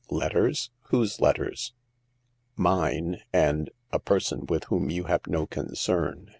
[0.09, 0.71] "Letters?
[0.89, 1.73] Whose letters
[2.55, 6.29] ?""Mine and— a person's with whom you have no concern.